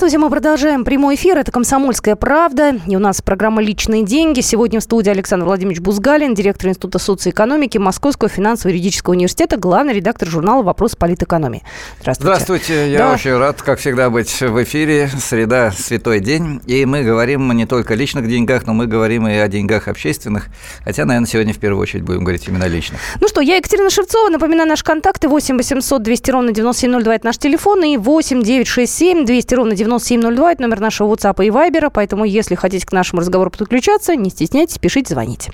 [0.00, 1.36] Здравствуйте, мы продолжаем прямой эфир.
[1.36, 2.80] Это «Комсомольская правда».
[2.86, 4.40] И у нас программа «Личные деньги».
[4.40, 10.62] Сегодня в студии Александр Владимирович Бузгалин, директор Института социоэкономики Московского финансово-юридического университета, главный редактор журнала
[10.62, 11.64] «Вопрос политэкономии».
[12.00, 12.32] Здравствуйте.
[12.32, 12.90] Здравствуйте.
[12.90, 13.12] Я да.
[13.12, 15.10] очень рад, как всегда, быть в эфире.
[15.20, 16.62] Среда– святой день.
[16.64, 20.46] И мы говорим не только о личных деньгах, но мы говорим и о деньгах общественных.
[20.82, 22.98] Хотя, наверное, сегодня в первую очередь будем говорить именно о личных.
[23.20, 24.30] Ну что, я Екатерина Шевцова.
[24.30, 27.84] Напоминаю, наши контакты 8 800 200 ровно 9702– это наш телефон.
[27.84, 32.86] И 8 967 200 ровно 9702, это номер нашего WhatsApp и Viber, поэтому если хотите
[32.86, 35.52] к нашему разговору подключаться, не стесняйтесь, пишите, звоните.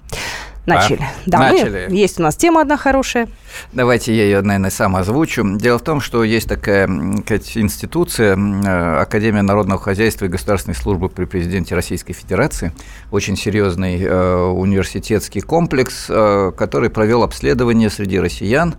[0.67, 1.03] Начали.
[1.03, 1.87] А, да, начали.
[1.89, 3.29] Мы, есть у нас тема одна хорошая.
[3.73, 5.45] Давайте я ее, наверное, сам озвучу.
[5.57, 6.89] Дело в том, что есть такая
[7.21, 12.73] сказать, институция, э, Академия народного хозяйства и государственной службы при президенте Российской Федерации,
[13.13, 18.75] очень серьезный э, университетский комплекс, э, который провел обследование среди россиян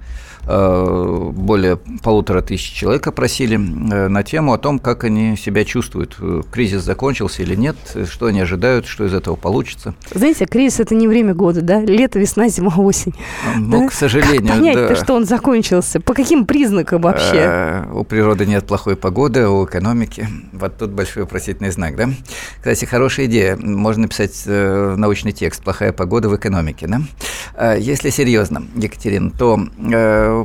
[0.49, 6.15] Э, более полутора тысяч человек опросили э, на тему о том, как они себя чувствуют.
[6.19, 7.75] Э, кризис закончился или нет,
[8.09, 9.93] что они ожидают, что из этого получится.
[10.13, 11.76] Знаете, кризис– это не время года, да?
[11.85, 13.13] Лето, весна, зима, осень.
[13.57, 13.87] Ну, да?
[13.87, 14.95] к сожалению, Понять-то, да.
[14.95, 15.99] что он закончился?
[15.99, 17.85] По каким признакам вообще?
[17.93, 20.27] У природы нет плохой погоды, а у экономики.
[20.53, 22.09] Вот тут большой вопросительный знак, да?
[22.57, 23.57] Кстати, хорошая идея.
[23.57, 27.75] Можно написать научный текст «Плохая погода в экономике», да?
[27.75, 29.59] Если серьезно, Екатерин, то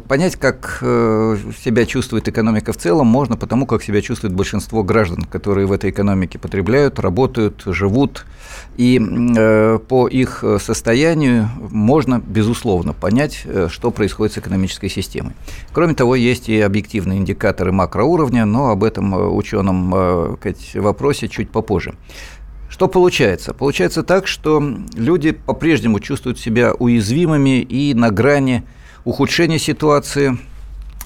[0.08, 5.24] понять, как э, себя чувствует экономика в целом, можно потому, как себя чувствует большинство граждан,
[5.24, 8.24] которые в этой экономике потребляют, работают, живут.
[8.76, 11.21] И э, по их состоянию
[11.58, 15.34] можно, безусловно, понять, э, что происходит с экономической системой.
[15.72, 19.90] Кроме того, есть и объективные индикаторы макроуровня, но об этом ученом
[20.74, 21.94] вопросе чуть попозже.
[22.72, 23.52] Что получается?
[23.52, 24.62] Получается так, что
[24.94, 28.62] люди по-прежнему чувствуют себя уязвимыми и на грани
[29.04, 30.51] ухудшение ситуации, э,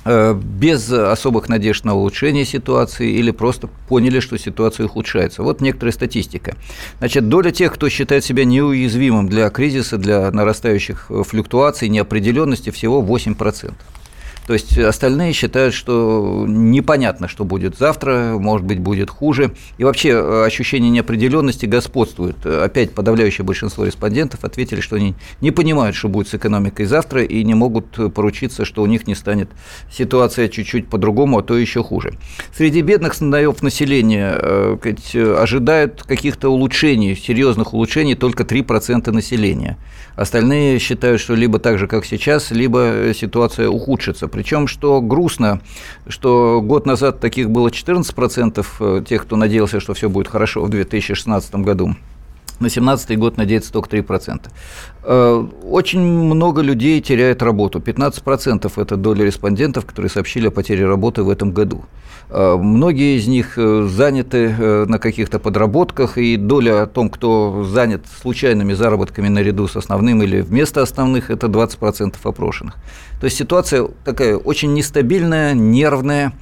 [0.06, 5.42] без особых надежд на улучшение ситуации или просто поняли, что ситуация ухудшается.
[5.42, 6.54] Вот некоторая статистика.
[6.98, 13.74] Значит, доля тех, кто считает себя неуязвимым для кризиса, для нарастающих флюктуаций, неопределенности, всего 8%.
[14.46, 19.52] То есть остальные считают, что непонятно, что будет завтра, может быть, будет хуже.
[19.78, 22.44] И вообще э, ощущение неопределенности господствует.
[22.46, 27.42] Опять подавляющее большинство респондентов ответили, что они не понимают, что будет с экономикой завтра, и
[27.42, 29.50] не могут поручиться, что у них не станет
[29.90, 32.14] ситуация чуть-чуть по-другому, а то еще хуже.
[32.56, 34.76] Среди бедных слоев населения э,
[35.38, 39.76] ожидают каких-то улучшений, серьезных улучшений только 3% населения.
[40.16, 44.28] Остальные считают, что либо так же, как сейчас, либо ситуация ухудшится.
[44.28, 45.60] Причем, что грустно,
[46.08, 50.70] что год назад таких было 14% э, тех, кто надеялся, что все будет хорошо в
[50.70, 51.88] 2016 году.
[52.58, 54.48] На 2017 год надеется только 3%.
[55.02, 57.80] Э, очень много людей теряет работу.
[57.80, 61.84] 15% это доля респондентов, которые сообщили о потере работы в этом году.
[62.28, 68.72] Э, многие из них заняты на каких-то подработках, и доля о том, кто занят случайными
[68.74, 72.74] заработками наряду с основным или вместо основных, это 20% опрошенных.
[73.20, 76.32] То есть ситуация такая очень нестабильная, нервная,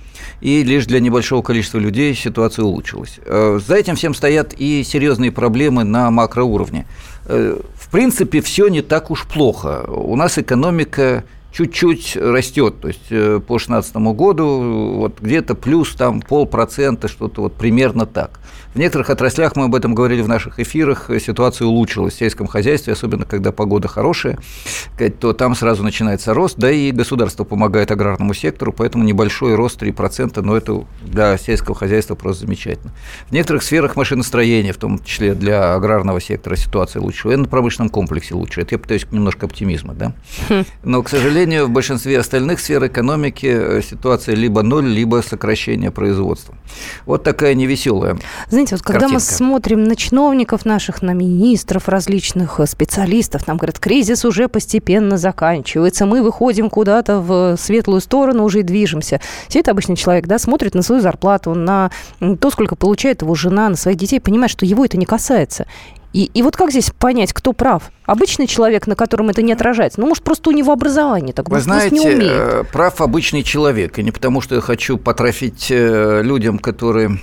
[0.41, 3.21] и лишь для небольшого количества людей ситуация улучшилась.
[3.25, 6.87] Э, за этим всем стоят и серьезные проблемы на макроуровне.
[7.27, 9.85] Э, в принципе, все не так уж плохо.
[9.89, 12.81] У нас экономика чуть-чуть растет.
[12.81, 18.41] То есть э, по 2016 году вот где-то плюс там полпроцента, что-то вот примерно так.
[18.75, 22.95] В некоторых отраслях, мы об этом говорили в наших эфирах, ситуация улучшилась в сельском хозяйстве,
[22.95, 24.37] особенно когда погода хорошая,
[25.21, 30.41] то там сразу начинается рост, да и государство помогает аграрному сектору, поэтому небольшой рост 3%,
[30.43, 32.93] но это для сельского хозяйства просто замечательно.
[33.29, 38.35] В некоторых сферах машиностроения, в том числе для аграрного сектора, ситуация лучше, в военно-промышленном комплексе
[38.35, 38.63] лучше.
[38.63, 40.15] Это я пытаюсь немножко оптимизма, да?
[40.49, 40.65] Хм.
[40.83, 46.57] Но, к сожалению, в большинстве остальных сфер экономики э, ситуация либо ноль, либо сокращение производства.
[47.07, 48.19] Вот такая невеселая
[48.49, 49.15] знаете, вот когда картинка.
[49.15, 55.19] мы смотрим на чиновников наших, на министров различных, э, специалистов, нам говорят, кризис уже постепенно
[55.19, 59.21] заканчивается, мы выходим куда-то в светлую сторону, уже и движемся.
[59.49, 61.91] Сидит обычный человек, да, смотрит на свою зарплату, на
[62.41, 65.67] то, сколько получает его жена, на своих детей, понимает, что его это не касается.
[66.15, 67.91] И, и вот как здесь понять, кто прав?
[68.07, 70.01] Обычный человек, на котором это не отражается.
[70.01, 72.33] Ну, может, просто у него образование так, Вы знаете, не умеет.
[72.33, 73.99] Э, прав обычный человек.
[73.99, 77.19] И не потому, что я хочу потрофить э, людям, которые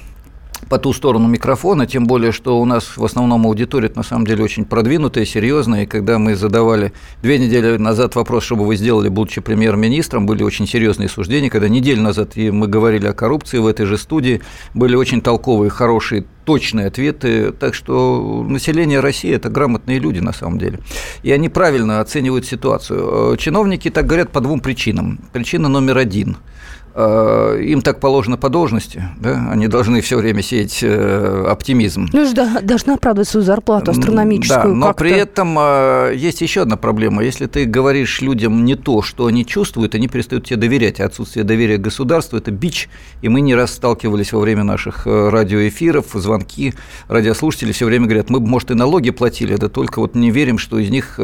[0.71, 4.45] по ту сторону микрофона, тем более, что у нас в основном аудитория на самом деле
[4.45, 9.09] очень продвинутая, серьезная, и когда мы задавали две недели назад вопрос, что бы вы сделали,
[9.09, 13.67] будучи премьер-министром, были очень серьезные суждения, когда неделю назад и мы говорили о коррупции в
[13.67, 14.39] этой же студии,
[14.73, 17.51] были очень толковые, хорошие точные ответы.
[17.51, 20.79] Так что население России– это грамотные люди на самом деле.
[21.21, 23.35] И они правильно оценивают ситуацию.
[23.35, 25.19] Чиновники так говорят по двум причинам.
[25.33, 29.47] Причина номер один– Э, им так положено по должности, да?
[29.51, 32.07] они должны все время сеять э, оптимизм.
[32.11, 34.73] Ну, да, должны оправдывать свою зарплату астрономическую.
[34.73, 37.23] Да, но при этом э, есть еще одна проблема.
[37.23, 40.99] Если ты говоришь людям не то, что они чувствуют, они перестают тебе доверять.
[40.99, 42.89] А отсутствие доверия к государству– это бич.
[43.21, 46.73] И мы не раз сталкивались во время наших радиоэфиров, звонки,
[47.07, 50.79] радиослушатели все время говорят, мы, может, и налоги платили, да только вот не верим, что
[50.79, 51.19] из них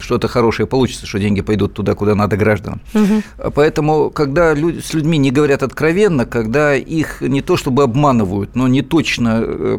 [0.00, 2.80] что-то хорошее получится, что деньги пойдут туда, куда надо гражданам.
[2.94, 3.50] Угу.
[3.54, 8.68] Поэтому, когда люди с людьми не говорят откровенно, когда их не то чтобы обманывают, но
[8.68, 9.78] не точно э,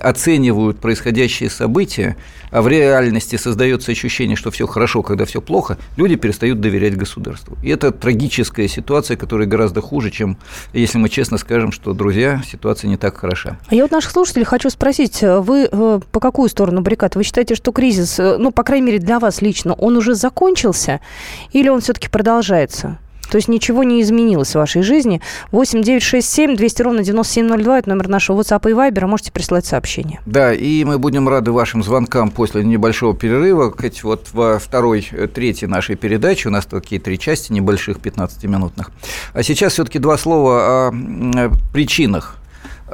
[0.00, 2.16] оценивают происходящие события,
[2.50, 7.56] а в реальности создается ощущение, что все хорошо, когда все плохо, люди перестают доверять государству.
[7.62, 10.38] И это трагическая ситуация, которая гораздо хуже, чем
[10.72, 13.58] если мы честно скажем, что, друзья, ситуация не так хороша.
[13.66, 17.16] А я вот наших слушателей хочу спросить, вы э, по какую сторону баррикад?
[17.16, 21.00] Вы считаете, что кризис, э, ну, по крайней мере, для вас лично, он уже закончился
[21.52, 22.98] или он все-таки продолжается?
[23.30, 25.20] То есть ничего не изменилось в вашей жизни.
[25.52, 27.78] 8 9 6 7 200 ровно 9702.
[27.78, 29.06] Это номер нашего WhatsApp и Viber.
[29.06, 30.20] Можете присылать сообщения.
[30.26, 33.74] Да, и мы будем рады вашим звонкам после небольшого перерыва.
[34.02, 38.90] Вот во второй, э, третьей нашей передачи у нас такие три части небольших, 15-минутных.
[39.32, 42.36] А сейчас все-таки два слова о э, причинах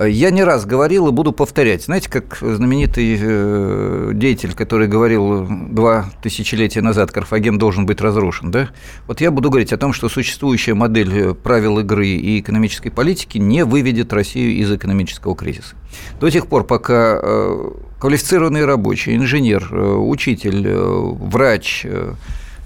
[0.01, 1.85] я не раз говорил и буду повторять.
[1.85, 8.71] Знаете, как знаменитый э, деятель, который говорил два тысячелетия назад, Карфаген должен быть разрушен, да?
[9.07, 13.65] Вот я буду говорить о том, что существующая модель правил игры и экономической политики не
[13.65, 15.75] выведет Россию из экономического кризиса.
[16.21, 21.87] До тех пор, пока э, квалифицированный рабочий, инженер, э, учитель, врач,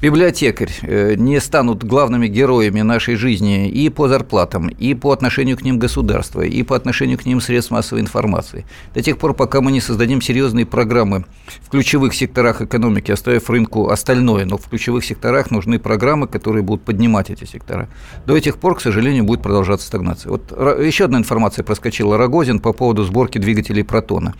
[0.02, 5.62] библиотекарь э, не станут главными героями нашей жизни и по зарплатам, и по отношению к
[5.62, 8.64] ним государства, и по отношению к ним средств массовой информации.
[8.94, 11.24] До тех пор, пока мы не создадим серьезные программы
[11.62, 16.82] в ключевых секторах экономики, оставив рынку остальное, но в ключевых секторах нужны программы, которые будут
[16.82, 17.88] поднимать эти сектора.
[18.26, 20.30] До этих пор, к сожалению, будет продолжаться стагнация.
[20.30, 20.52] Вот
[20.82, 24.34] еще одна информация проскочила Рогозин по поводу сборки двигателей «Протона».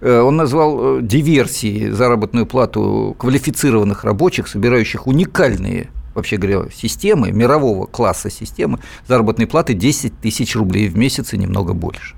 [0.00, 7.32] Э, он назвал э, диверсией заработную плату квалифицированных рабочих, собирающих них уникальные вообще говоря, системы,
[7.32, 12.16] мирового класса системы, заработной платы 10 тысяч рублей в месяц и немного больше.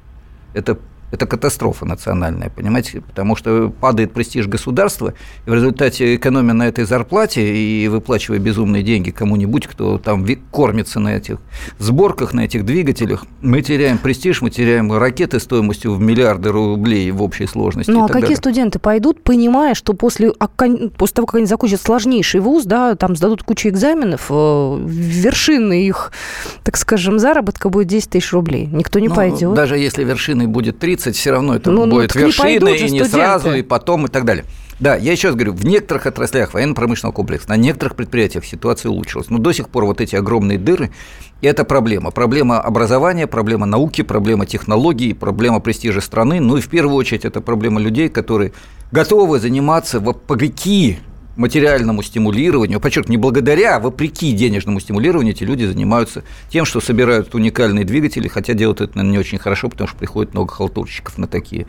[0.52, 0.78] Это
[1.14, 5.14] это катастрофа национальная, понимаете, потому что падает престиж государства,
[5.46, 11.00] и в результате экономия на этой зарплате и выплачивая безумные деньги кому-нибудь, кто там кормится
[11.00, 11.38] на этих
[11.78, 17.22] сборках, на этих двигателях, мы теряем престиж, мы теряем ракеты стоимостью в миллиарды рублей в
[17.22, 17.90] общей сложности.
[17.90, 18.36] Ну а какие далее.
[18.36, 23.42] студенты пойдут, понимая, что после, после того, как они закончат сложнейший вуз, да, там сдадут
[23.42, 26.12] кучу экзаменов, э, вершины их,
[26.62, 28.66] так скажем, заработка будет 10 тысяч рублей.
[28.66, 29.54] Никто не ну, пойдет.
[29.54, 32.90] Даже если вершиной будет 30, 30, все равно это ну, ну будет ну, вершина, и
[32.90, 34.44] не сразу, и потом, и так далее.
[34.80, 39.30] Да, я еще раз говорю, в некоторых отраслях военно-промышленного комплекса, на некоторых предприятиях ситуация улучшилась.
[39.30, 40.90] Но до сих пор вот эти огромные дыры–
[41.42, 42.10] это проблема.
[42.10, 46.40] Проблема образования, проблема науки, проблема технологий, проблема престижа страны.
[46.40, 48.52] Ну и в первую очередь это проблема людей, которые
[48.90, 50.98] готовы заниматься вопреки
[51.36, 57.34] материальному стимулированию, подчеркну, не благодаря, а вопреки денежному стимулированию эти люди занимаются тем, что собирают
[57.34, 61.26] уникальные двигатели, хотя делают это, наверное, не очень хорошо, потому что приходит много халтурщиков на
[61.26, 61.66] такие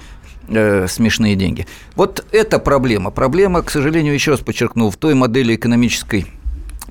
[0.47, 1.65] э, смешные деньги.
[1.95, 3.11] Вот это проблема.
[3.11, 6.25] Проблема, к сожалению, еще раз подчеркну, в той модели экономической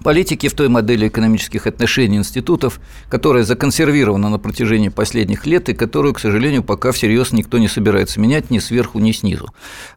[0.04, 6.14] политики в той модели экономических отношений институтов, которая законсервирована на протяжении последних лет и которую,
[6.14, 9.48] к сожалению, пока всерьез никто не собирается менять ни сверху, ни снизу.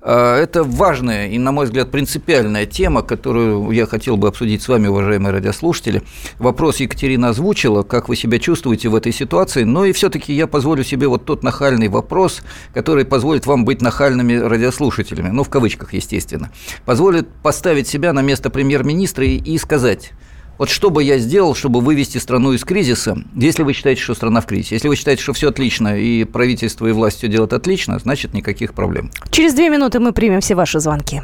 [0.01, 4.69] А, это важная и, на мой взгляд, принципиальная тема, которую я хотел бы обсудить с
[4.69, 6.01] вами, уважаемые радиослушатели.
[6.39, 10.85] Вопрос Екатерина озвучила, как вы себя чувствуете в этой ситуации, но и все-таки я позволю
[10.85, 12.41] себе вот тот нахальный вопрос,
[12.73, 16.49] который позволит вам быть нахальными радиослушателями, ну, в кавычках, естественно,
[16.85, 20.13] позволит поставить себя на место премьер-министра и сказать, сказать,
[20.57, 24.41] вот что бы я сделал, чтобы вывести страну из кризиса, если вы считаете, что страна
[24.41, 24.75] в кризисе.
[24.75, 28.73] Если вы считаете, что все отлично, и правительство и власть все делают отлично, значит, никаких
[28.73, 29.11] проблем.
[29.29, 31.21] Через две минуты мы примем все ваши звонки.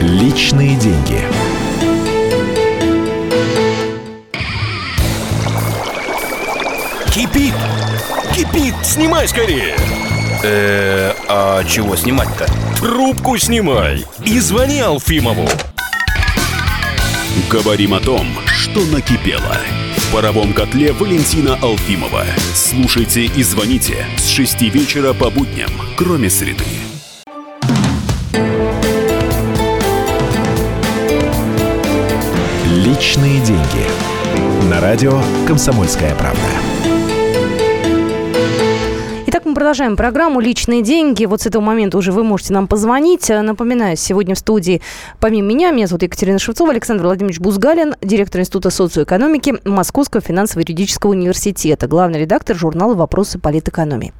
[0.00, 1.20] Личные деньги.
[7.12, 7.54] Кипит!
[8.34, 8.74] Кипит!
[8.84, 9.74] Снимай скорее!
[10.48, 12.46] Э, а чего снимать-то?
[12.78, 15.48] Трубку снимай и звони Алфимову.
[17.50, 19.56] Говорим о том, что накипело
[20.12, 22.24] паровом котле Валентина Алфимова.
[22.54, 26.64] Слушайте и звоните с 6 вечера по будням, кроме среды.
[32.66, 34.70] Личные деньги.
[34.70, 36.75] На радио «Комсомольская правда».
[39.56, 41.24] Продолжаем программу «Личные деньги».
[41.24, 43.30] Вот с этого момента уже вы можете нам позвонить.
[43.30, 44.82] Напоминаю, сегодня в студии,
[45.18, 51.86] помимо меня, меня зовут Екатерина Шевцова, Александр Владимирович Бузгалин, директор Института социоэкономики Московского финансово-юридического университета,
[51.86, 54.12] главный редактор журнала «Вопросы политэкономии».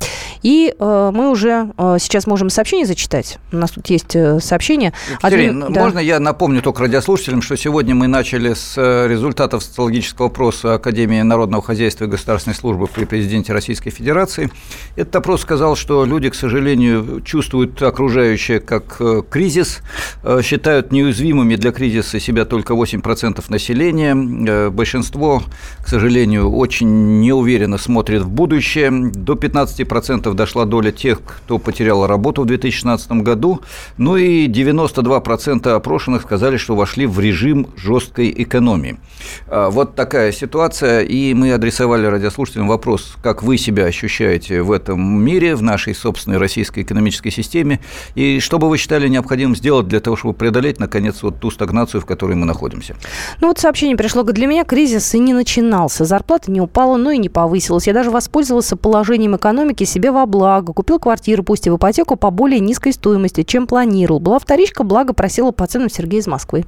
[0.43, 3.38] И э, мы уже э, сейчас можем сообщение зачитать.
[3.52, 4.95] У нас тут есть э, сообщение.
[5.19, 5.83] Екатерина, Один, да.
[5.83, 11.21] можно я напомню только радиослушателям, что сегодня мы начали с э, результатов социологического опроса Академии
[11.21, 14.50] народного хозяйства и государственной службы при президенте Российской Федерации.
[14.95, 19.80] Этот опрос сказал, что люди, к сожалению, чувствуют окружающее как э, кризис,
[20.23, 24.71] э, считают неуязвимыми для кризиса себя только 8% населения.
[24.71, 25.42] Большинство,
[25.83, 28.92] к сожалению, очень неуверенно смотрит в будущее.
[28.92, 33.62] До 15% дошла доля тех, кто потерял работу в 2016 году,
[33.99, 39.00] ну и 92% опрошенных сказали, что вошли в режим жесткой экономии.
[39.49, 45.55] Вот такая ситуация, и мы адресовали радиослушателям вопрос, как вы себя ощущаете в этом мире,
[45.55, 47.81] в нашей собственной российской экономической системе,
[48.15, 52.01] и что бы вы считали необходимым сделать для того, чтобы преодолеть, наконец, вот ту стагнацию,
[52.01, 52.97] в которой мы находимся.
[53.41, 57.19] Ну вот сообщение пришло, для меня кризис и не начинался, зарплата не упала, но и
[57.19, 57.87] не повысилась.
[57.87, 60.73] Я даже воспользовался положением экономики себе во благо.
[60.73, 64.21] Купил квартиру, пусть и в ипотеку, по более низкой стоимости, чем планировал.
[64.21, 66.65] Была вторичка, благо просила по ценам Сергея из Москвы.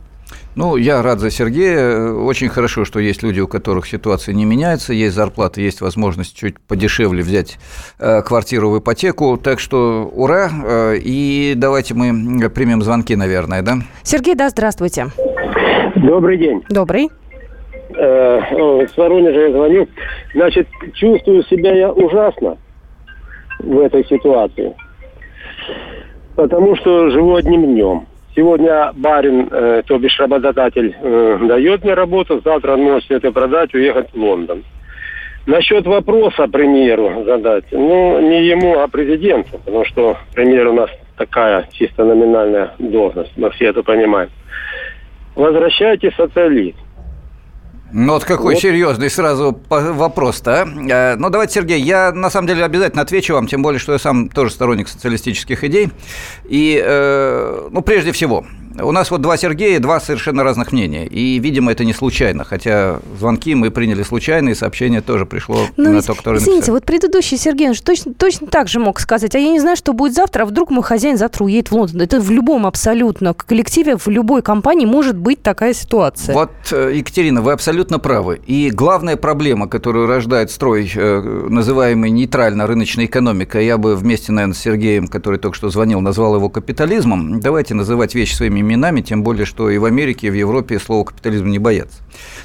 [0.56, 2.12] Ну, я рад за Сергея.
[2.12, 6.58] Очень хорошо, что есть люди, у которых ситуация не меняется, есть зарплата, есть возможность чуть
[6.58, 7.58] подешевле взять
[8.00, 9.36] э, квартиру в ипотеку.
[9.36, 10.50] Так что ура!
[10.50, 13.76] Э, и давайте мы примем звонки, наверное, да?
[14.02, 15.06] Сергей, да, здравствуйте.
[15.94, 16.64] Добрый день.
[16.68, 17.08] Добрый.
[17.96, 18.40] Э,
[18.86, 19.88] с Воронежа я звоню.
[20.34, 22.58] Значит, чувствую себя я ужасно
[23.60, 24.74] в этой ситуации.
[26.34, 28.07] Потому что живу одним днем.
[28.38, 33.74] Сегодня барин, э, то бишь работодатель, э, дает мне работу, завтра он может это продать,
[33.74, 34.62] уехать в Лондон.
[35.46, 41.66] Насчет вопроса премьеру задать, ну, не ему, а президенту, потому что премьер у нас такая
[41.72, 44.30] чисто номинальная должность, мы все это понимаем.
[45.34, 46.78] Возвращайте социализм.
[47.92, 48.62] Ну вот какой вот.
[48.62, 50.62] серьезный сразу вопрос-то.
[50.62, 51.12] А?
[51.12, 53.98] Э, ну давайте, Сергей, я на самом деле обязательно отвечу вам, тем более, что я
[53.98, 55.90] сам тоже сторонник социалистических идей.
[56.44, 58.44] И, э, ну, прежде всего,
[58.82, 61.06] у нас вот два Сергея, два совершенно разных мнения.
[61.06, 62.44] И, видимо, это не случайно.
[62.44, 66.74] Хотя звонки мы приняли случайно, и сообщение тоже пришло Но на то, который Извините, написал.
[66.74, 69.34] вот предыдущий Сергей, точно, точно так же мог сказать.
[69.34, 72.00] А я не знаю, что будет завтра, а вдруг мой хозяин завтра уедет в Лондон.
[72.00, 76.34] Это в любом абсолютно коллективе, в любой компании может быть такая ситуация.
[76.34, 78.40] Вот, э, Екатерина, вы абсолютно правы.
[78.46, 84.58] И главная проблема, которую рождает строй, э, называемый нейтрально-рыночной экономикой, я бы вместе, наверное, с
[84.58, 87.40] Сергеем, который только что звонил, назвал его капитализмом.
[87.40, 91.04] Давайте называть вещи своими именами, тем более, что и в Америке, и в Европе слово
[91.04, 91.98] капитализм не боятся.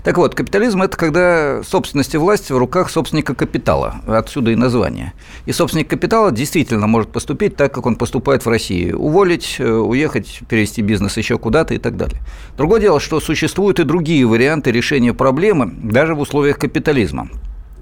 [0.04, 5.14] Так вот, капитализм– это когда собственность и власть в руках собственника капитала, отсюда и название.
[5.46, 8.92] И собственник капитала действительно может поступить так, как он поступает в России.
[8.92, 12.20] Уволить, э, уехать, перевести бизнес еще куда-то и так далее.
[12.58, 17.30] Другое дело, что существуют и другие варианты решения проблемы, даже в условиях капитализма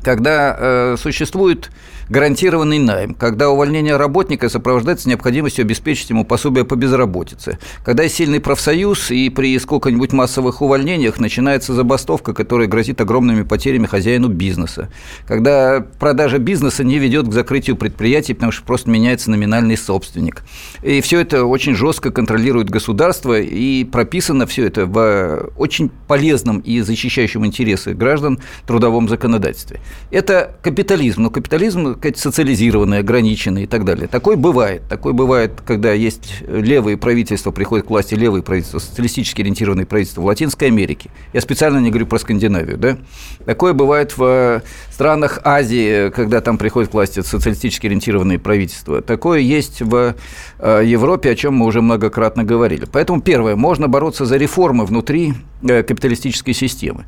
[0.03, 1.69] когда э, существует
[2.11, 8.41] гарантированный найм, когда увольнение работника сопровождается необходимостью обеспечить ему пособие по безработице, когда есть сильный
[8.41, 14.89] профсоюз и при сколько-нибудь массовых увольнениях начинается забастовка, которая грозит огромными потерями хозяину бизнеса,
[15.25, 20.41] когда продажа бизнеса не ведет к закрытию предприятий, потому что просто меняется номинальный собственник.
[20.83, 26.81] И все это очень жестко контролирует государство, и прописано все это в очень полезном и
[26.81, 29.79] защищающем интересы граждан трудовом законодательстве.
[30.09, 34.07] Это капитализм, но капитализм социализированный, ограниченный и так далее.
[34.07, 34.83] Такой бывает.
[34.89, 40.25] Такой бывает, когда есть левые правительства, приходят к власти левые правительства, социалистически ориентированные правительства в
[40.25, 41.09] Латинской Америке.
[41.33, 42.77] Я специально не говорю про Скандинавию.
[42.77, 42.97] Да?
[43.45, 49.01] Такое бывает в странах Азии, когда там приходят к власти социалистически ориентированные правительства.
[49.01, 50.15] Такое есть в
[50.59, 52.85] э, Европе, о чем мы уже многократно говорили.
[52.91, 55.33] Поэтому, первое, можно бороться за реформы внутри
[55.63, 57.05] э, капиталистической системы.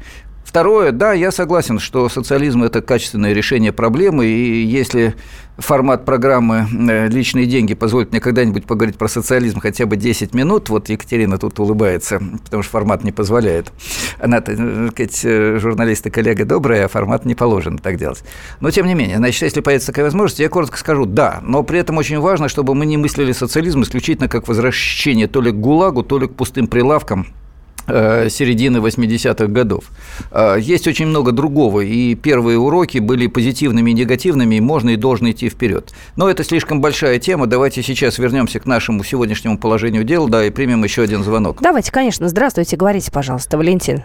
[0.54, 5.16] Второе, да, я согласен, что социализм– это качественное решение проблемы, и если
[5.58, 10.70] формат программы э, «Личные деньги» позволит мне когда-нибудь поговорить про социализм хотя бы 10 минут,
[10.70, 13.74] вот Екатерина тут улыбается, потому что формат не позволяет.
[14.20, 18.24] Она, так э, сказать, э, журналист и коллега добрая, а формат не положено так делать.
[18.60, 21.80] Но, тем не менее, значит, если появится такая возможность, я коротко скажу «да», но при
[21.80, 26.04] этом очень важно, чтобы мы не мыслили социализм исключительно как возвращение то ли к ГУЛАГу,
[26.04, 27.26] то ли к пустым прилавкам–
[27.88, 29.86] середины 80-х годов.
[30.32, 34.96] Э, есть очень много другого, и первые уроки были позитивными и негативными, и можно и
[34.96, 35.94] должно идти вперед.
[36.16, 40.50] Но это слишком большая тема, давайте сейчас вернемся к нашему сегодняшнему положению дел, да, и
[40.50, 41.58] примем еще один звонок.
[41.62, 44.04] Давайте, конечно, здравствуйте, говорите, пожалуйста, Валентин.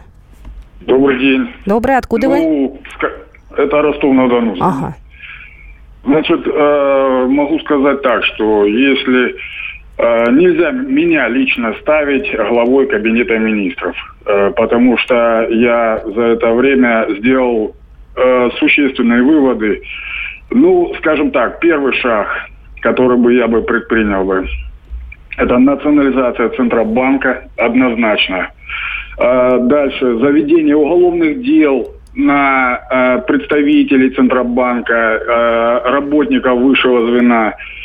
[0.81, 1.49] Добрый день.
[1.67, 2.81] Добрый, откуда ну,
[3.53, 3.63] вы?
[3.63, 4.57] Это Ростов-на-Дону.
[4.61, 4.97] Ага.
[6.05, 9.68] Значит, э, могу сказать так, что если Э,
[10.31, 17.75] нельзя меня лично ставить главой кабинета министров, э, потому что я за это время сделал
[18.17, 19.83] э, существенные выводы.
[20.51, 22.29] Ну, скажем так, первый шаг,
[22.81, 24.47] который бы я бы предпринял бы,
[25.37, 28.51] это национализация Центробанка однозначно.
[29.19, 37.78] Дальше, заведение уголовных дел на представителей Центробанка, работников высшего звена– Э,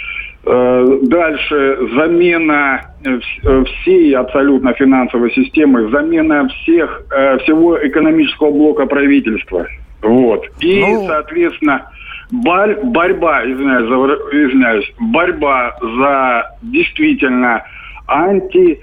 [0.46, 7.04] дальше замена э, э, всей абсолютно финансовой системы, замена всех,
[7.44, 9.66] всего экономического блока правительства.
[10.02, 10.46] Вот.
[10.60, 11.08] И, ну...
[11.08, 11.90] соответственно,
[12.32, 13.96] борь, борьба, извиняюсь, за,
[14.38, 17.64] извиняюсь, борьба за действительно
[18.08, 18.82] анти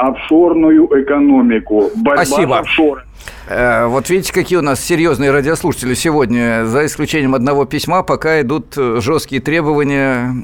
[0.00, 1.90] офшорную экономику.
[1.94, 2.54] Борьба Спасибо.
[2.54, 3.02] с офшором.
[3.48, 6.66] Э, вот видите, какие у нас серьезные радиослушатели сегодня.
[6.66, 10.34] За исключением одного письма пока идут э, жесткие требования,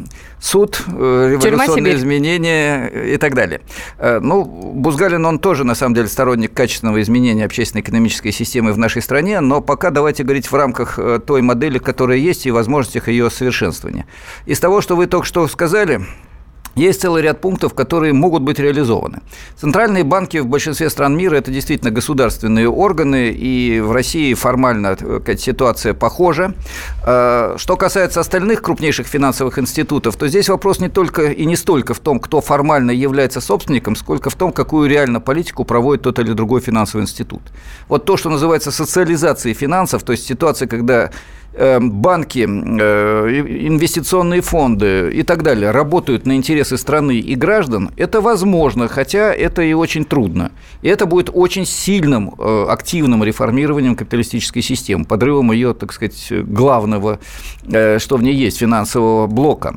[0.40, 3.60] суд, э, революционные изменения и так далее.
[3.98, 9.40] Ну, Бузгалин, он тоже, на самом деле, сторонник качественного изменения общественно-экономической системы в нашей стране,
[9.40, 14.06] но пока давайте говорить в рамках той модели, которая есть, и возможностях ее совершенствования.
[14.46, 16.00] Из того, что вы только что сказали,
[16.76, 19.20] есть целый ряд пунктов, которые могут быть реализованы.
[19.56, 24.96] Центральные банки в большинстве стран мира– это действительно государственные органы, и в России формально
[25.38, 26.54] ситуация похожа.
[27.06, 31.94] Э, что касается остальных крупнейших финансовых институтов, то здесь вопрос не только и не столько
[31.94, 36.32] в том, кто формально является собственником, сколько в том, какую реально политику проводит тот или
[36.32, 37.42] другой финансовый институт.
[37.88, 41.10] Вот то, что называется социализацией финансов, то есть ситуация, когда
[41.80, 48.88] банки, э, инвестиционные фонды и так далее работают на интересы страны и граждан, это возможно,
[48.88, 50.52] хотя это и очень трудно.
[50.82, 57.18] И это будет очень сильным, э, активным реформированием капиталистической системы, подрывом ее, так сказать, главного,
[57.64, 59.76] э, что в ней есть, финансового блока.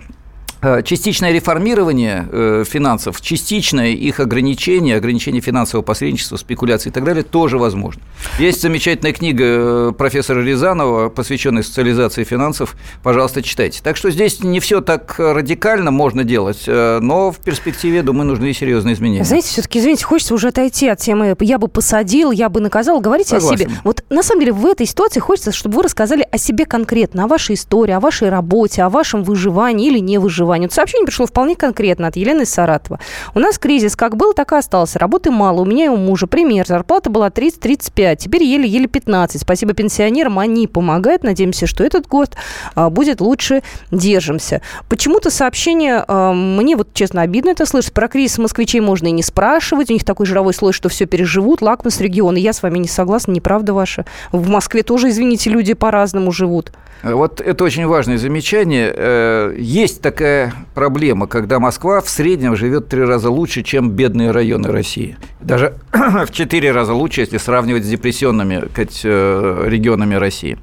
[0.62, 7.24] Э, частичное реформирование э, финансов, частичное их ограничение, ограничение финансового посредничества, спекуляции и так далее
[7.24, 8.02] тоже возможно.
[8.40, 12.76] Есть замечательная книга э, профессора Рязанова, посвященная социализации финансов.
[13.04, 13.80] Пожалуйста, читайте.
[13.82, 18.96] Так что здесь не все так радикально можно делать, но в перспективе, думаю, нужны серьезные
[18.96, 19.24] изменения.
[19.24, 23.00] Знаете, все-таки, извините, хочется уже отойти от темы «я бы посадил», «я бы наказал».
[23.00, 23.68] Говорите Согласен.
[23.68, 23.82] о себе.
[23.86, 27.28] Вот на самом деле в этой ситуации хочется, чтобы вы рассказали о себе конкретно, о
[27.28, 30.70] вашей истории, о вашей работе, о вашем выживании или не выживании образованию.
[30.72, 33.00] Сообщение пришло вполне конкретно от Елены из Саратова.
[33.34, 35.00] У нас кризис как был, так и остался.
[35.00, 35.62] Работы мало.
[35.62, 36.28] У меня и у мужа.
[36.28, 36.66] Пример.
[36.68, 38.16] Зарплата была 30-35.
[38.18, 39.42] Теперь еле-еле 15.
[39.42, 40.40] Спасибо пенсионерам.
[40.40, 41.24] Они помогают.
[41.24, 42.36] Надеемся, что этот год
[42.76, 43.62] а, будет лучше.
[43.92, 44.62] Держимся.
[44.88, 47.94] Почему-то сообщение, а, мне вот честно обидно это слышать.
[47.94, 49.90] Про кризис москвичей можно и не спрашивать.
[49.90, 51.62] У них такой жировой слой, что все переживут.
[51.62, 52.38] Лакмус региона.
[52.38, 53.32] Я с вами не согласна.
[53.32, 54.06] Неправда ваша.
[54.32, 56.72] В Москве тоже, извините, люди по-разному живут.
[57.04, 58.94] Вот это очень важное замечание.
[58.96, 60.39] Э, есть такая
[60.74, 65.18] проблема, когда Москва в среднем живет три раза лучше, чем бедные районы России.
[65.42, 70.58] Даже в четыре раза лучше, если сравнивать с депрессионными э, регионами России.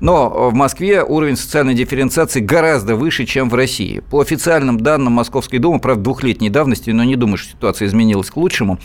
[0.00, 4.00] Но в Москве уровень социальной дифференциации гораздо выше, чем в России.
[4.10, 8.36] По официальным данным Московской Думы, правда, двухлетней давности, но не думаю, что ситуация изменилась к
[8.36, 8.78] лучшему,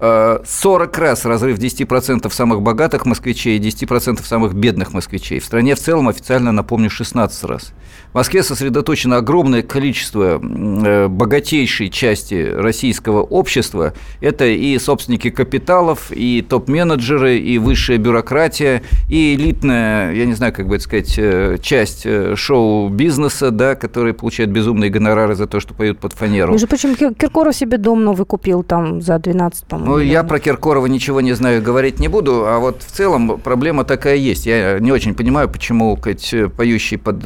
[0.00, 5.40] э, раз разрыв 10% самых богатых москвичей и 10% самых бедных москвичей.
[5.40, 7.72] В стране в целом официально напомню, 16 раз.
[8.12, 13.92] В Москве сосредоточено огромное количество э, богатейшей части российского общества.
[14.20, 20.68] Это и собственники капиталов, и топ-менеджеры, и высшая бюрократия, и элитная, я не знаю, как
[20.68, 25.74] бы это сказать, э, часть э, шоу-бизнеса, да, которые получают безумные гонорары за то, что
[25.74, 26.52] поют под фанеру.
[26.52, 29.92] Между прочим, Киркоров себе дом новый купил там за 12, по-моему.
[29.92, 33.84] Ну, я про Киркорова ничего не знаю, говорить не буду, а вот в целом проблема
[33.84, 34.46] такая есть.
[34.46, 37.24] Я не очень понимаю, почему сказать, поющий под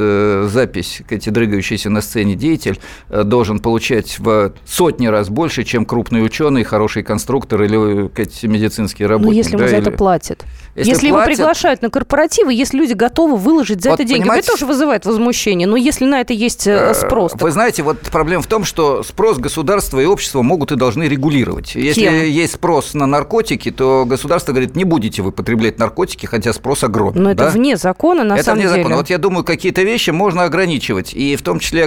[0.51, 2.79] запись, эти дрыгающийся на сцене деятель
[3.11, 9.05] э, должен получать в сотни раз больше, чем крупный ученый, хороший конструктор или сказать, медицинский
[9.05, 9.33] ну, работник.
[9.33, 10.45] Ну, если ему да, за это платят.
[10.75, 11.29] Если, если платят...
[11.29, 14.47] его приглашают на корпоративы, если люди готовы выложить за вот, это деньги, понимаете...
[14.47, 15.67] это тоже вызывает возмущение.
[15.67, 17.33] Но если на это есть э, спрос...
[17.35, 21.75] Вы знаете, вот проблема в том, что спрос государства и общества могут и должны регулировать.
[21.75, 22.15] Если Кем?
[22.15, 27.23] есть спрос на наркотики, то государство говорит, не будете вы потреблять наркотики, хотя спрос огромный.
[27.23, 27.47] Но да?
[27.47, 28.83] это вне закона, на это самом вне деле.
[28.83, 28.97] закона.
[28.97, 31.85] Вот я думаю, какие-то вещи можно ограничивать, и в том числе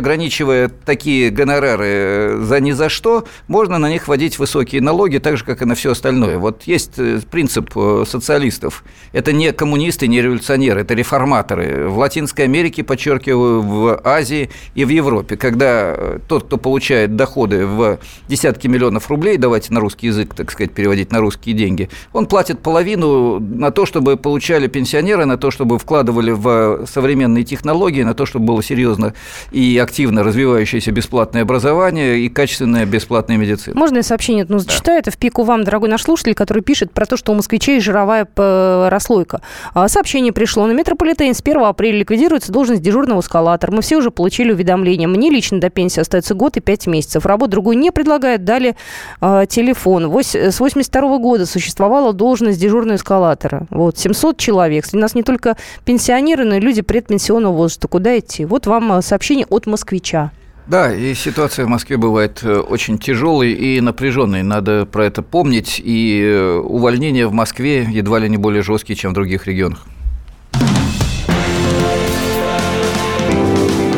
[0.51, 5.45] ограничивая такие гонорары за ни за что, можно на них вводить высокие налоги, так же,
[5.45, 6.37] как и на все остальное.
[6.37, 6.95] Вот есть
[7.29, 7.71] принцип
[8.05, 8.83] социалистов.
[9.13, 11.87] Это не коммунисты, не революционеры, это реформаторы.
[11.87, 17.99] В Латинской Америке, подчеркиваю, в Азии и в Европе, когда тот, кто получает доходы в
[18.27, 22.59] десятки миллионов рублей, давайте на русский язык, так сказать, переводить на русские деньги, он платит
[22.59, 28.25] половину на то, чтобы получали пенсионеры, на то, чтобы вкладывали в современные технологии, на то,
[28.25, 29.13] чтобы было серьезно
[29.51, 33.77] и активно развивающееся бесплатное образование и качественная бесплатная медицина.
[33.77, 34.97] Можно я сообщение ну, зачитаю?
[34.97, 34.99] Да.
[34.99, 38.25] Это в пику вам, дорогой наш слушатель, который пишет про то, что у москвичей жировая
[38.25, 39.41] прослойка.
[39.73, 40.65] А, сообщение пришло.
[40.65, 43.71] На метрополитен с 1 апреля ликвидируется должность дежурного эскалатора.
[43.71, 45.07] Мы все уже получили уведомление.
[45.07, 47.25] Мне лично до пенсии остается год и пять месяцев.
[47.25, 48.43] Работу другую не предлагают.
[48.43, 48.75] Дали
[49.21, 50.09] э, телефон.
[50.09, 53.67] Вось, с 82 года существовала должность дежурного эскалатора.
[53.69, 54.85] Вот, 700 человек.
[54.85, 57.87] Среди нас не только пенсионеры, но и люди предпенсионного возраста.
[57.87, 58.45] Куда идти?
[58.45, 60.30] Вот вам а, сообщение от москвича.
[60.67, 64.43] Да, и ситуация в Москве бывает э, очень тяжелой и напряженной.
[64.43, 65.81] Надо про это помнить.
[65.83, 69.85] И э, увольнения в Москве едва ли не более жесткие, чем в других регионах.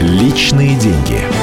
[0.02, 1.43] Личные деньги.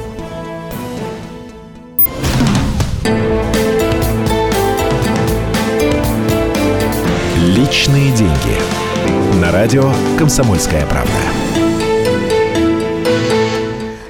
[7.61, 9.39] Личные деньги.
[9.39, 9.83] На радио
[10.17, 11.11] «Комсомольская правда».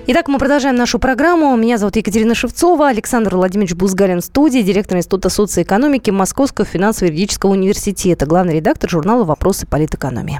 [0.08, 1.54] Итак, мы продолжаем нашу программу.
[1.58, 8.26] Меня зовут Екатерина Шевцова, Александр Владимирович Бузгарин в студии, директор Института социоэкономики Московского финансово-юридического университета,
[8.26, 10.40] главный редактор журнала «Вопросы политэкономии».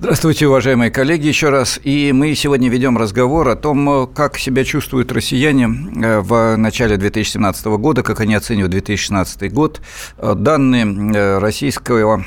[0.00, 1.80] Здравствуйте, уважаемые коллеги, еще раз.
[1.82, 7.66] И мы сегодня ведем разговор о том, как себя чувствуют россияне э, в начале 2017
[7.66, 9.80] года, как они оценивают 2016 год.
[10.18, 12.22] Э, данные э, российского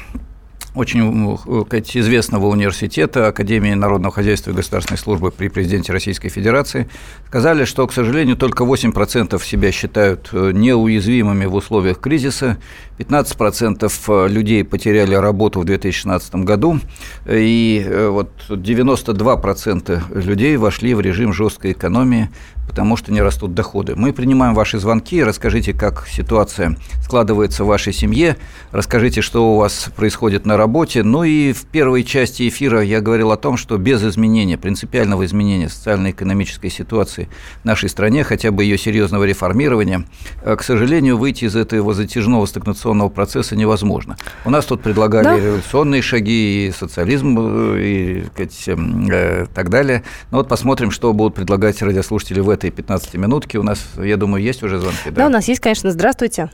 [0.74, 6.90] очень сказать, известного университета Академии народного хозяйства и государственной службы при президенте Российской Федерации
[7.28, 12.58] сказали, что, к сожалению, только 8% себя считают э, неуязвимыми в условиях кризиса,
[13.00, 16.80] 15% э, людей потеряли работу в 2016 году,
[17.28, 22.30] и э, вот 92% людей вошли в режим жесткой экономии
[22.72, 23.96] потому что не растут доходы.
[23.98, 28.38] Мы принимаем ваши звонки, расскажите, как ситуация складывается в вашей семье,
[28.72, 31.04] расскажите, что у вас происходит на работе.
[31.04, 35.68] Ну и в первой части эфира я говорил о том, что без изменения, принципиального изменения
[35.68, 37.28] социально-экономической ситуации
[37.62, 40.06] в нашей стране, хотя бы ее серьезного реформирования,
[40.42, 44.16] э, к сожалению, выйти из этого затяжного стагнационного процесса невозможно.
[44.46, 45.38] У нас тут предлагали да?
[45.38, 50.04] революционные шаги, и социализм, э, и сказать, э, так далее.
[50.32, 53.58] Но вот посмотрим, что будут предлагать радиослушатели в этом этой 15-минутки.
[53.58, 55.24] У нас, я думаю, есть уже звонки, да?
[55.24, 55.92] Да, у нас есть, конечно.
[55.92, 56.50] Здравствуйте.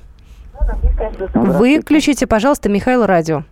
[1.34, 3.44] Выключите, пожалуйста, Михаил радио.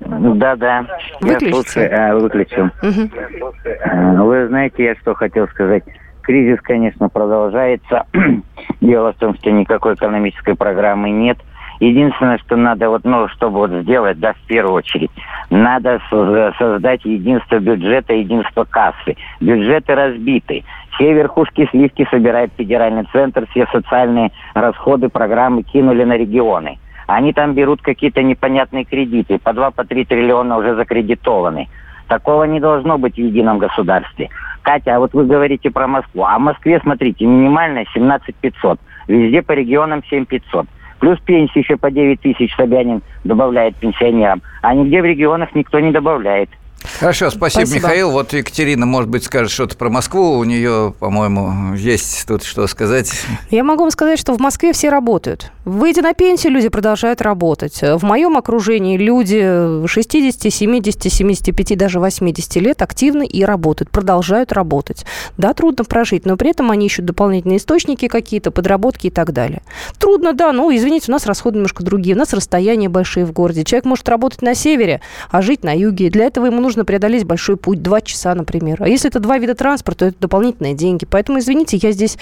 [0.00, 0.86] Да, да.
[1.20, 1.46] Выключите.
[1.46, 2.70] Я слушаю, а, выключу.
[2.82, 4.24] Угу.
[4.26, 5.82] Вы знаете, я что хотел сказать.
[6.22, 8.04] Кризис, конечно, продолжается.
[8.80, 11.38] Дело в том, что никакой экономической программы нет.
[11.80, 15.10] Единственное, что надо, вот, ну, чтобы вот сделать, да, в первую очередь,
[15.48, 19.16] надо создать единство бюджета, единство кассы.
[19.40, 20.64] Бюджеты разбиты.
[20.98, 26.78] Все верхушки сливки собирает федеральный центр, все социальные расходы, программы кинули на регионы.
[27.06, 31.68] Они там берут какие-то непонятные кредиты, по 2-3 по триллиона уже закредитованы.
[32.08, 34.28] Такого не должно быть в едином государстве.
[34.62, 36.24] Катя, а вот вы говорите про Москву.
[36.24, 38.80] А в Москве, смотрите, минимальная 17 500.
[39.06, 40.66] Везде по регионам 7 500.
[40.98, 44.42] Плюс пенсии еще по 9 тысяч Собянин добавляет пенсионерам.
[44.62, 46.50] А нигде в регионах никто не добавляет.
[46.98, 48.10] Хорошо, спасибо, спасибо, Михаил.
[48.10, 50.38] Вот Екатерина, может быть, скажет что-то про Москву.
[50.38, 53.12] У нее, по-моему, есть тут что сказать.
[53.50, 55.52] Я могу вам сказать, что в Москве все работают.
[55.68, 57.82] Выйдя на пенсию, люди продолжают работать.
[57.82, 65.04] В моем окружении люди 60, 70, 75, даже 80 лет активны и работают, продолжают работать.
[65.36, 69.60] Да, трудно прожить, но при этом они ищут дополнительные источники какие-то, подработки и так далее.
[69.98, 73.62] Трудно, да, но, извините, у нас расходы немножко другие, у нас расстояния большие в городе.
[73.62, 76.08] Человек может работать на севере, а жить на юге.
[76.08, 78.82] Для этого ему нужно преодолеть большой путь, два часа, например.
[78.82, 81.04] А если это два вида транспорта, то это дополнительные деньги.
[81.04, 82.16] Поэтому, извините, я здесь,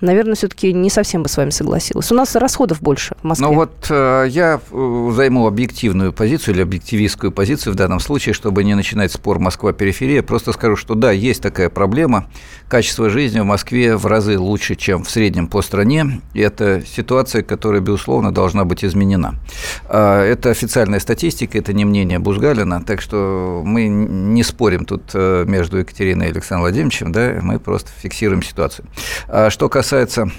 [0.00, 2.10] наверное, все-таки не совсем бы с вами согласилась.
[2.10, 3.46] У нас расходов больше в Москве?
[3.48, 8.62] Ну вот э, я э, займу объективную позицию или объективистскую позицию в данном случае, чтобы
[8.62, 10.22] не начинать спор Москва-периферия.
[10.22, 12.28] Просто скажу, что да, есть такая проблема.
[12.68, 16.20] Качество жизни в Москве в разы лучше, чем в среднем по стране.
[16.32, 19.34] И это ситуация, которая, безусловно, должна быть изменена.
[19.88, 25.44] А, это официальная статистика, это не мнение Бузгалина, так что мы не спорим тут э,
[25.48, 28.86] между Екатериной и Александром Владимировичем, да, мы просто фиксируем ситуацию.
[29.26, 30.30] А что касается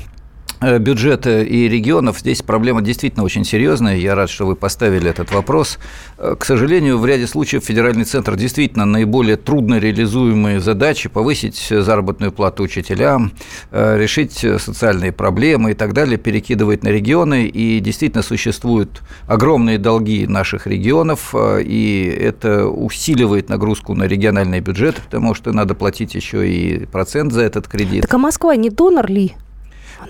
[0.62, 3.98] бюджета и регионов, здесь проблема действительно очень серьезная.
[3.98, 5.78] Я рад, что вы поставили этот вопрос.
[6.18, 12.32] Э, к сожалению, в ряде случаев федеральный центр действительно наиболее трудно реализуемые задачи повысить заработную
[12.32, 13.34] плату учителям,
[13.72, 17.46] э, решить социальные проблемы и так далее перекидывает на регионы.
[17.46, 25.34] И действительно существуют огромные долги наших регионов, и это усиливает нагрузку на региональные бюджеты, потому
[25.34, 28.02] что надо платить еще и процент за этот кредит.
[28.02, 29.34] Так а Москва не донор ли?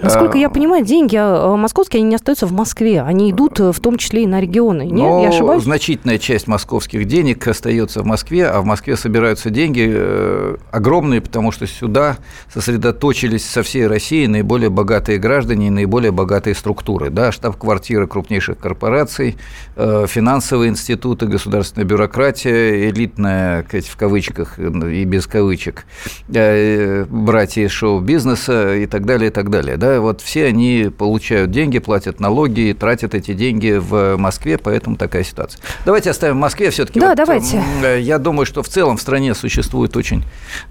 [0.02, 3.80] Насколько я понимаю, деньги а, московские, они не остаются в Москве, они идут э, в
[3.80, 4.84] том числе и на регионы.
[4.84, 5.64] Нет, Но я ошибаюсь?
[5.64, 11.52] значительная часть московских денег остается в Москве, а в Москве собираются деньги э, огромные, потому
[11.52, 12.18] что сюда
[12.54, 17.10] сосредоточились со всей России наиболее богатые граждане и наиболее богатые структуры.
[17.10, 19.38] Да, штаб-квартиры крупнейших корпораций,
[19.76, 25.86] э, финансовые институты, государственная бюрократия, элитная, в кавычках и без кавычек,
[26.28, 29.77] братья из шоу-бизнеса и так далее, и так далее.
[29.78, 29.88] Да?
[29.88, 35.24] да, вот все они получают деньги, платят налоги тратят эти деньги в Москве, поэтому такая
[35.24, 35.62] ситуация.
[35.86, 37.00] Давайте оставим в Москве все-таки.
[37.00, 37.64] Да, вот, давайте.
[37.84, 40.24] Э, я думаю, что в целом в стране существует очень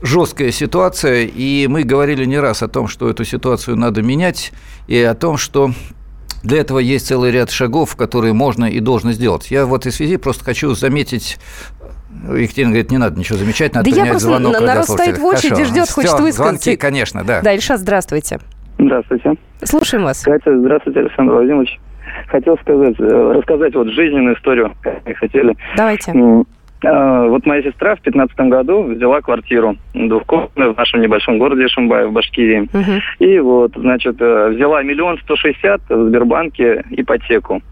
[0.02, 4.52] жесткая ситуация, и мы говорили не раз о том, что эту ситуацию надо менять,
[4.88, 5.72] и о том, что
[6.42, 9.50] для этого есть целый ряд шагов, которые можно и должно сделать.
[9.50, 11.38] Я в этой связи просто хочу заметить
[12.34, 14.58] Екатерина говорит, не надо ничего замечать, надо да я просто звонок.
[14.60, 15.70] народ стоит в очереди, Хорошо.
[15.70, 16.62] ждет, хочет Все, высказаться.
[16.64, 17.42] Звонки, конечно, да.
[17.42, 18.40] Да, Ильша, здравствуйте.
[18.78, 19.34] Здравствуйте.
[19.62, 20.22] Слушаем вас.
[20.22, 21.78] Катя, здравствуйте, Александр Владимирович.
[22.28, 25.56] Хотел сказать, э, рассказать вот жизненную историю, как хотели.
[25.76, 26.12] Давайте.
[26.84, 32.06] А, вот моя сестра в 2015 году взяла квартиру двухкомнатную в нашем небольшом городе Шимбай
[32.06, 32.68] в Башкирии.
[32.72, 33.26] Угу.
[33.26, 37.62] И вот, значит, э, взяла миллион сто шестьдесят в Сбербанке ипотеку.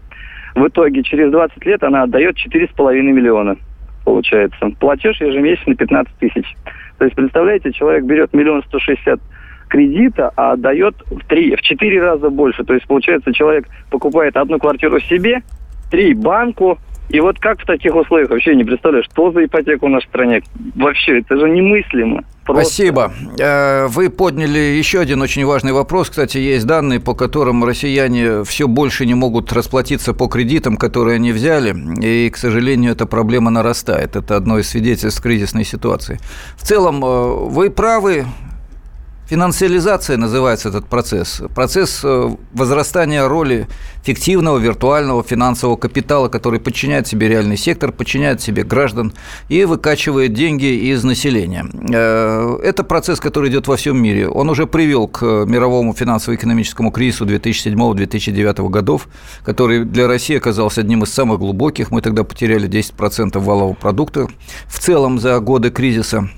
[0.55, 3.57] В итоге через 20 лет она отдает четыре с половиной миллиона,
[4.05, 4.71] получается.
[4.79, 6.55] Платеж ежемесячно 15 тысяч.
[6.97, 9.19] То есть, представляете, человек берет миллион сто шестьдесят
[9.67, 12.63] кредита, а отдает в три, в четыре раза больше.
[12.63, 15.43] То есть, получается, человек покупает одну квартиру себе,
[15.91, 20.01] три банку, и вот как в таких условиях вообще не представляю, что за ипотека в
[20.01, 20.41] стране?
[20.75, 22.23] Вообще, это же немыслимо.
[22.43, 22.65] Просто.
[22.65, 23.11] Спасибо.
[23.39, 26.09] Э, вы подняли еще один очень важный вопрос.
[26.09, 31.31] Кстати, есть данные, по которым россияне все больше не могут расплатиться по кредитам, которые они
[31.31, 31.75] взяли.
[32.01, 34.15] И, к сожалению, эта проблема нарастает.
[34.15, 36.19] Это одно из свидетельств кризисной ситуации.
[36.57, 38.25] В целом, э, вы правы.
[39.27, 41.41] Финансиализация называется этот процесс.
[41.55, 43.67] Процесс э, возрастания роли
[44.03, 49.13] фиктивного виртуального финансового капитала, который подчиняет себе реальный сектор, подчиняет себе граждан
[49.49, 51.65] и выкачивает деньги из населения.
[51.91, 54.29] Э, это процесс, который идет во всем мире.
[54.29, 59.07] Он уже привел к мировому финансово-экономическому кризису 2007-2009 годов,
[59.43, 61.89] который для России оказался одним из самых глубоких.
[61.89, 64.27] Мы тогда потеряли 10% валового продукта
[64.67, 66.29] в целом за годы кризиса.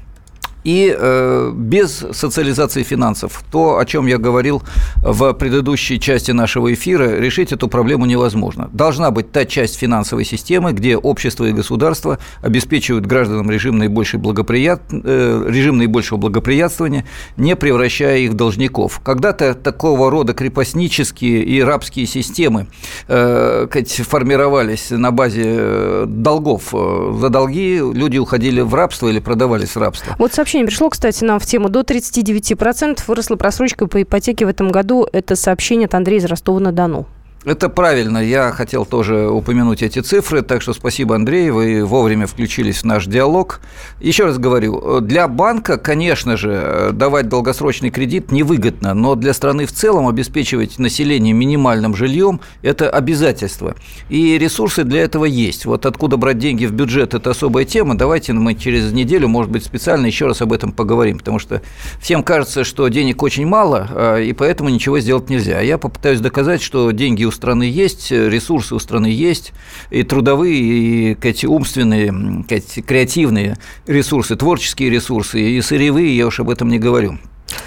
[0.67, 4.61] И э, без социализации финансов, то, о чем я говорил
[4.97, 8.69] в предыдущей части нашего эфира, решить эту проблему невозможно.
[8.73, 14.81] Должна быть та часть финансовой системы, где общество и государство обеспечивают гражданам режим, наибольшей благоприят...
[14.91, 17.05] э, режим наибольшего благоприятствования,
[17.37, 18.99] не превращая их в должников.
[19.05, 22.67] Когда-то такого рода крепостнические и рабские системы
[23.07, 23.67] э,
[24.03, 26.73] формировались на базе э, долгов.
[26.73, 30.13] За долги люди уходили в рабство или продавались в рабство.
[30.19, 31.69] Вот сообщение сообщение пришло, кстати, нам в тему.
[31.69, 35.07] До 39% выросла просрочка по ипотеке в этом году.
[35.11, 37.05] Это сообщение от Андрея из Ростова-на-Дону.
[37.47, 38.17] Это правильно.
[38.17, 43.05] Я хотел тоже упомянуть эти цифры, так что спасибо, Андрей, вы вовремя включились в наш
[43.05, 43.61] диалог.
[44.01, 49.71] Еще раз говорю, для банка, конечно же, давать долгосрочный кредит невыгодно, но для страны в
[49.71, 53.75] целом обеспечивать население минимальным жильем– это обязательство.
[54.09, 55.65] И ресурсы для этого есть.
[55.65, 57.97] Вот откуда брать деньги в бюджет– это особая тема.
[57.97, 61.61] Давайте мы через неделю, может быть, специально еще раз об этом поговорим, потому что
[62.01, 65.59] всем кажется, что денег очень мало, а, и поэтому ничего сделать нельзя.
[65.59, 69.53] А я попытаюсь доказать, что деньги у страны есть, ресурсы у страны есть,
[69.89, 76.49] и трудовые, и эти умственные, эти креативные ресурсы, творческие ресурсы, и сырьевые, я уж об
[76.49, 77.17] этом не говорю.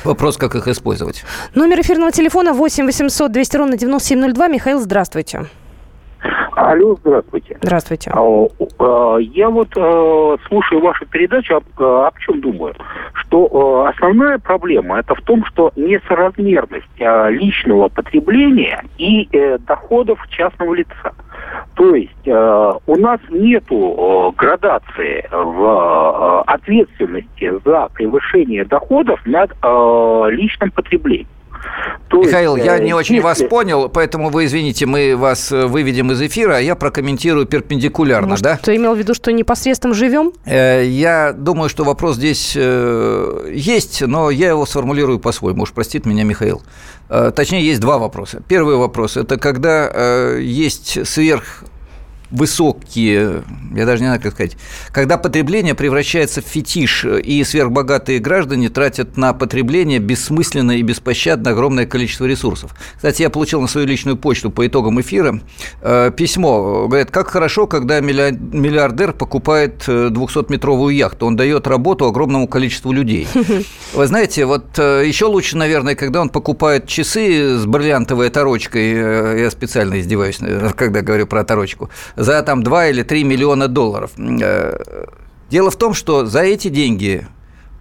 [0.05, 1.25] Вопрос, как их использовать.
[1.55, 4.49] Номер эфирного телефона 8 800 200 ровно 9702.
[4.49, 5.47] Михаил, здравствуйте.
[6.53, 7.59] Алло, здравствуйте.
[7.63, 8.11] Здравствуйте.
[8.13, 12.75] А, я вот э, слушаю вашу передачу, об, э, об чем думаю,
[13.31, 19.29] что э, основная проблема это в том, что несоразмерность личного потребления и
[19.67, 21.13] доходов частного лица.
[21.75, 29.51] То есть у нас нету градации в ответственности за превышение доходов над
[30.33, 31.29] личным потреблением.
[32.11, 33.25] То Михаил, есть, я не очень если...
[33.25, 38.31] вас понял, поэтому вы извините, мы вас э, выведем из эфира, а я прокомментирую перпендикулярно,
[38.31, 38.59] Может, да?
[38.61, 40.33] Ты имел в виду, что непосредственно живем?
[40.45, 45.63] Э, я думаю, что вопрос здесь э, есть, но я его сформулирую по-своему.
[45.63, 46.63] Уж простит меня Михаил.
[47.09, 48.43] Точнее, есть два вопроса.
[48.47, 51.65] Первый вопрос– это когда есть сверх
[52.31, 53.43] высокие,
[53.75, 54.57] я даже не знаю, как сказать,
[54.93, 61.87] когда потребление превращается в фетиш, и сверхбогатые граждане тратят на потребление бессмысленно и беспощадно огромное
[61.87, 62.75] количество ресурсов.
[62.97, 65.41] Кстати, я получил на свою личную почту по итогам эфира
[65.83, 66.87] э, письмо.
[66.87, 71.27] Говорят, как хорошо, когда миллиардер покупает 200-метровую э, яхту.
[71.27, 73.27] Он дает работу огромному количеству людей.
[73.95, 78.93] Вы знаете, вот э, еще лучше, наверное, когда он покупает часы с бриллиантовой оторочкой.
[78.95, 80.39] Э, я специально издеваюсь,
[80.77, 84.11] когда говорю про оторочку за там 2 или 3 миллиона долларов.
[84.19, 85.07] Э,
[85.51, 87.27] дело в том, что за эти деньги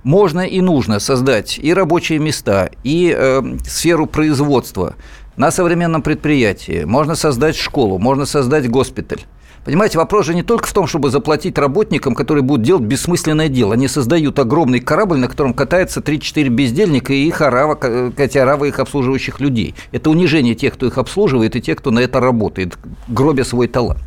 [0.03, 4.95] можно и нужно создать и рабочие места, и э, сферу производства
[5.35, 6.85] на современном предприятии.
[6.85, 9.25] Можно создать школу, можно создать госпиталь.
[9.69, 13.75] Понимаете, вопрос же не только в том, чтобы заплатить работникам, которые будут делать бессмысленное дело.
[13.75, 17.77] Они создают огромный корабль, на котором катается 3-4 бездельника и их арава,
[18.17, 19.75] эти аравы их обслуживающих людей.
[19.91, 23.99] Это унижение тех, кто их обслуживает, и тех, кто на это работает, гробя свой талант.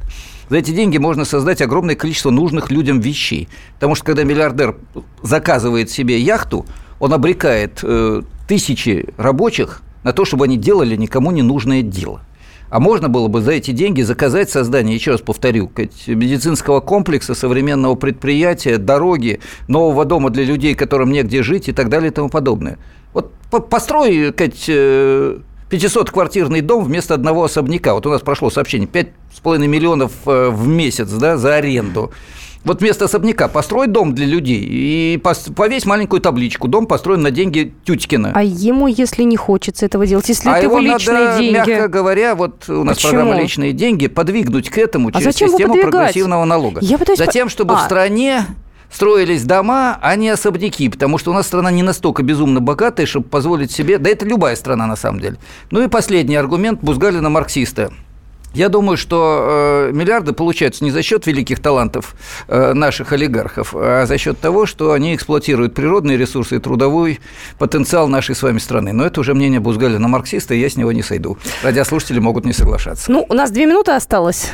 [0.51, 3.49] За эти деньги можно создать огромное количество нужных людям вещей.
[3.75, 4.75] Потому что когда миллиардер
[5.23, 6.67] заказывает себе яхту,
[6.99, 12.21] он обрекает э, тысячи рабочих на то, чтобы они делали никому не нужное дело.
[12.73, 15.71] А можно было бы за эти деньги заказать создание, еще раз повторю,
[16.07, 22.11] медицинского комплекса, современного предприятия, дороги, нового дома для людей, которым негде жить и так далее
[22.11, 22.79] и тому подобное.
[23.13, 23.31] Вот
[23.69, 27.93] построй, сказать, 500-квартирный дом вместо одного особняка.
[27.93, 32.11] Вот у нас прошло сообщение, 5,5 миллионов э, в месяц да, за аренду.
[32.65, 35.21] Вот вместо особняка построй дом для людей и
[35.57, 36.69] повесь маленькую табличку.
[36.69, 38.33] Дом построен на деньги Тютькина.
[38.35, 41.55] А ему, если не хочется этого делать, если а это его личные надо, деньги?
[41.55, 43.13] мягко говоря, вот у нас Почему?
[43.13, 46.81] программа «Личные деньги», подвигнуть к этому а через систему прогрессивного налога.
[46.83, 47.19] Я пытаюсь...
[47.19, 47.79] Затем, чтобы а.
[47.79, 48.47] в стране
[48.93, 53.29] строились дома, а не особняки, потому что у нас страна не настолько безумно богатая, чтобы
[53.29, 55.37] позволить себе, да это любая страна на самом деле.
[55.71, 57.93] Ну и последний аргумент Бузгалина марксиста.
[58.55, 62.15] Я думаю, что э, миллиарды получаются не за счет великих талантов
[62.49, 67.21] э, наших олигархов, а за счет того, что они эксплуатируют природные ресурсы и трудовой
[67.59, 68.93] потенциал нашей с вами страны.
[68.93, 71.39] Но это уже мнение Бузгалина марксиста, и я с него не сойду.
[71.63, 73.11] Радиослушатели могут не соглашаться.
[73.11, 74.51] Ну, у нас две минуты осталось.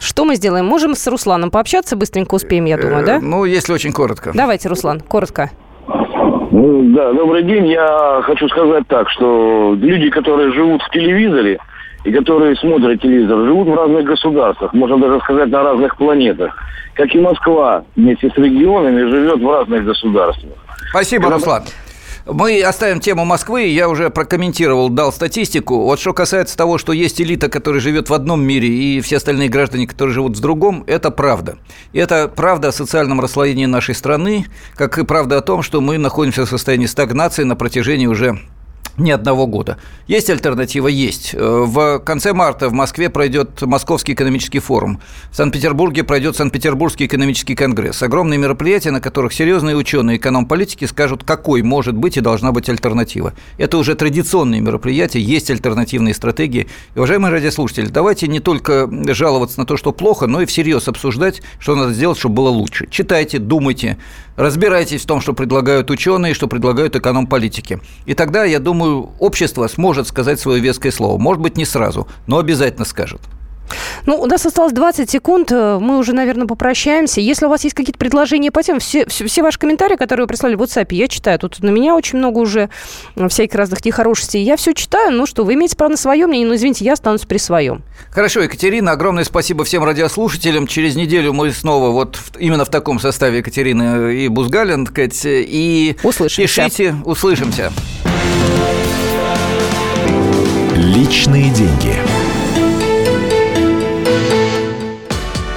[0.00, 0.66] Что мы сделаем?
[0.66, 3.16] Можем с Русланом пообщаться, быстренько успеем, я думаю, да?
[3.16, 4.32] Э, ну, если очень коротко.
[4.34, 5.50] Давайте, Руслан, коротко.
[6.50, 7.66] Ну, да, добрый день.
[7.68, 11.58] Я хочу сказать так, что люди, которые живут в телевизоре
[12.04, 16.56] и которые смотрят телевизор, живут в разных государствах, можно даже сказать, на разных планетах.
[16.94, 20.52] Как и Москва вместе с регионами живет в разных государствах.
[20.90, 21.62] Спасибо, Руслан.
[22.26, 23.62] Мы оставим тему Москвы.
[23.62, 25.82] Я уже прокомментировал, дал статистику.
[25.82, 29.48] Вот что касается того, что есть элита, которая живет в одном мире, и все остальные
[29.48, 31.56] граждане, которые живут в другом, это правда.
[31.92, 35.98] И это правда о социальном расслоении нашей страны, как и правда о том, что мы
[35.98, 38.38] находимся в состоянии стагнации на протяжении уже
[38.96, 39.78] ни одного года.
[40.06, 40.88] Есть альтернатива?
[40.88, 41.34] Есть.
[41.34, 45.00] Э, в конце марта в Москве пройдет Московский экономический форум.
[45.30, 48.02] В Санкт-Петербурге пройдет Санкт-Петербургский экономический конгресс.
[48.02, 53.32] Огромные мероприятия, на которых серьезные ученые эконом-политики скажут, какой может быть и должна быть альтернатива.
[53.58, 56.66] Это уже традиционные мероприятия, есть альтернативные стратегии.
[56.94, 61.42] И, уважаемые радиослушатели, давайте не только жаловаться на то, что плохо, но и всерьез обсуждать,
[61.58, 62.86] что надо сделать, чтобы было лучше.
[62.90, 63.96] Читайте, думайте,
[64.36, 67.80] разбирайтесь в том, что предлагают ученые, что предлагают эконом-политики.
[68.06, 71.18] И тогда, я думаю, думаю, общество сможет сказать свое веское слово.
[71.18, 73.20] Может быть, не сразу, но обязательно скажет.
[74.04, 75.50] Ну, у нас осталось 20 секунд.
[75.50, 77.22] Э, мы уже, наверное, попрощаемся.
[77.22, 80.28] Если у вас есть какие-то предложения по темам, все, все, все ваши комментарии, которые вы
[80.28, 81.38] прислали в WhatsApp, я читаю.
[81.38, 82.68] Тут на меня очень много уже
[83.16, 84.42] э, всяких разных нехорошестей.
[84.42, 85.12] Я все читаю.
[85.12, 87.82] Ну что, вы имеете право на свое мнение, но, извините, я останусь при своем.
[88.10, 90.66] Хорошо, Екатерина, огромное спасибо всем радиослушателям.
[90.66, 94.86] Через неделю мы снова вот именно в таком составе Екатерины и Бузгалин.
[94.92, 96.42] И услышимся.
[96.42, 97.72] пишите, услышимся.
[100.76, 102.11] Личные деньги.